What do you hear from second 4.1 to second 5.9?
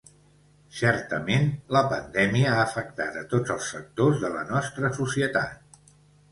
de la nostra societat.